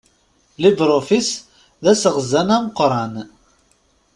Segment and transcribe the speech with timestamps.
[0.61, 1.33] LibreOffice
[1.83, 3.13] d aseɣzan ameqqran.